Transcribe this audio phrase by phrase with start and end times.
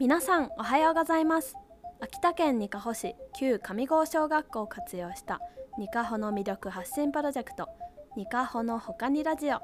[0.00, 1.54] 皆さんおはようございます。
[2.00, 5.38] 秋田県にかほ市旧上郷小学校を活用した
[5.78, 7.68] にかほの魅力発信プロジェクト
[8.16, 9.58] にかほのほかにラジオ。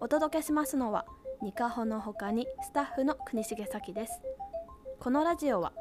[0.00, 1.06] お届けしますのは
[1.42, 4.20] にかほのほかにスタッフの国重咲です。
[5.00, 5.72] このラジオは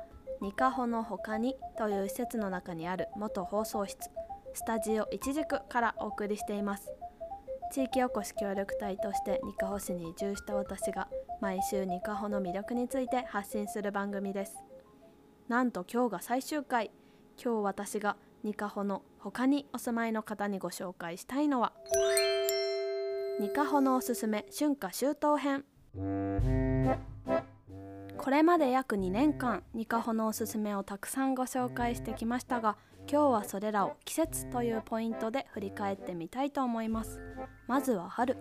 [0.42, 4.10] にかほのほかにという施設の中にある元放送室
[4.54, 6.92] スタジオ一軸からお送りしています。
[7.72, 11.10] 地域おこし協力隊としてにかほ市に移住した私が
[11.40, 14.56] 毎週にかほの魅力について発信する番組です。
[15.48, 16.92] なんと今日が最終回。
[17.42, 21.74] 今日私がにかほの他にお住まいの方にご紹介したいのは。
[23.40, 25.66] にかほのおすすめ春夏秋冬編。
[28.18, 32.76] これまで約2年間にかほのおすすめをたくさんご紹介してきましたが
[33.10, 37.22] 今日はそれらを季節というポイントで振り返ってみたいと思います。
[37.66, 38.38] まずは春。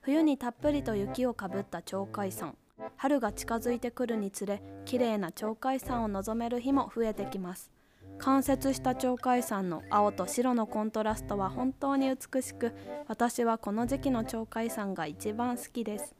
[0.00, 2.56] 冬にたっぷりと雪をかぶった鳥海山。
[2.96, 7.70] 春が近づいてくるにつれ綺麗な鳥海山を望める日も増えてきます。
[8.18, 12.72] 冠雪した鳥海山の青と白のコントラストは本当に美しく
[13.08, 16.14] 私はこの時期の鳥海山が一番好きです。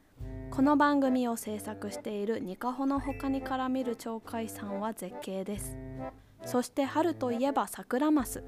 [0.51, 5.79] この番組を制作しているニカホの他にから見る鳥海山は絶景です。
[6.47, 8.45] そして春といえば桜マス。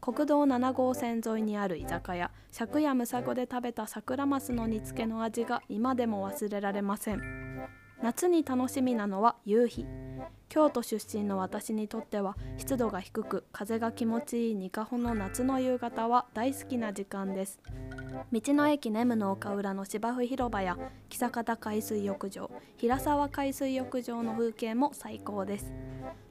[0.00, 7.68] 国道7号線沿いにある居酒屋借家むさごで食べた桜マスの煮付けの味が今でも忘れられません。
[8.02, 9.86] 夏に楽しみなのは夕日。
[10.48, 17.58] 京都出身の私にとっては湿度が低く風が気持ちいいニカホの夏の夕方は大好きな時間です。
[18.32, 25.72] 道の駅ネムの丘裏の芝生広場や久方海水浴場平沢海水浴場の風景も最高です。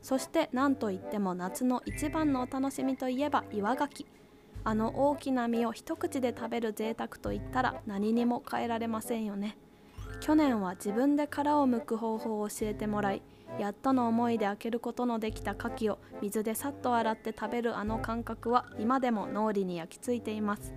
[0.02, 4.06] そして何といっても夏の一番のお楽しみといえば岩牡蠣
[4.64, 9.58] あの大きな実を一口で食べる贅沢といったら何にも変えられませんよね。
[10.20, 13.22] 去年は自分で殻を剥く方法を教えてもらい
[13.58, 20.74] やっとの思いで開けることのできた牡蠣を水でさっと洗って食べるあの感覚は今でも脳裏に焼き付いています。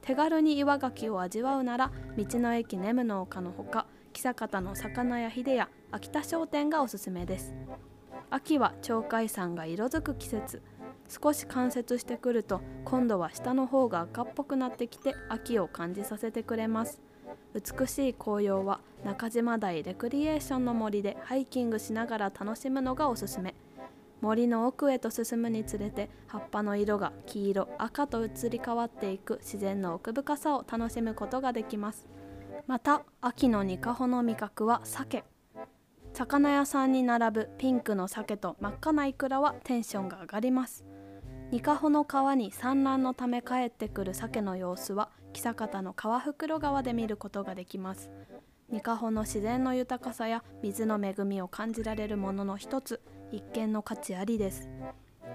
[0.00, 7.54] 手軽に岩牡蠣を味わうなら道の駅ネムの丘のほか久方の魚屋秀や秋田商店がおすすめです。
[8.30, 10.62] 秋は鳥海山が色づく季節。
[11.08, 17.00] 少し冠雪してくると今度は下の方が赤っぽくなってきて秋を感じさせてくれます。
[17.54, 23.54] 美しい紅葉は中島台レクリエーションの森でハイキングしながら楽しむのがおすすめ。
[24.20, 32.06] 森の奥へと進むにつれて葉っぱの色が黄色赤と移り変わっていく自然の奥深さを楽しむことができます。
[32.66, 35.24] また秋のニカホの味覚は鮭。
[36.18, 40.84] 魚屋さんに並ぶピンクの鮭と真っ赤なイクラはテンションが上がります。
[41.52, 48.10] ニカホの川に産卵のため帰ってくる鮭の様子は久方の川袋川で見ることができます。
[48.68, 54.68] ニカホの自然の豊かさや水の恵みを感じられるものの一つ一見の価値ありです。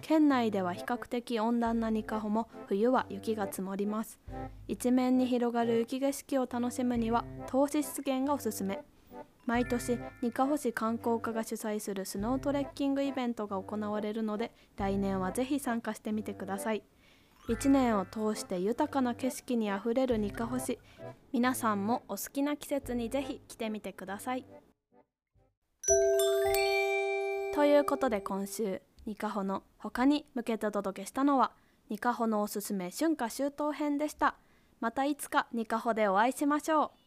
[0.02, 4.20] 県内では比較的温暖なニカホも冬は雪が積もります。
[4.68, 8.84] 一面に広がる雪景色を楽しむには投資湿原がおすすめ。
[9.46, 16.84] 毎年にかほ市観光課が主催するスノートレッキングイベントが行われるので来年はぜひ参加してみてください。
[17.50, 20.80] 1年を通して豊かな景色にあふれるにかほ市
[21.34, 24.46] 皆さんもお好きな季節にぜひ来てみてください。
[27.54, 31.52] ということで今週にかほの他に向けてお届けしたのは
[31.90, 34.36] にかほのおすすめ春夏秋冬編でした。
[34.80, 37.03] またいつかにかほでお会いしましょう。